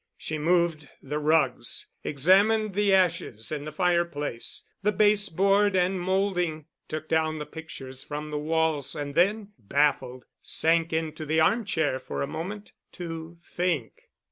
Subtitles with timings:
[0.17, 6.65] She moved the rugs, examined the ashes in the fireplace, the base board and molding,
[6.87, 11.99] took down the pictures from the walls and then, baffled, sank into the arm chair
[11.99, 13.93] for a moment to think.